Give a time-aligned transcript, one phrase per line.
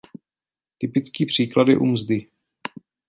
[0.77, 2.27] Typický příklad je u mzdy.